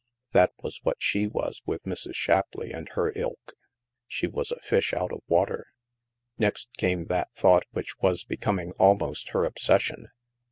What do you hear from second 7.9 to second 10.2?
was becoming al most her obsession.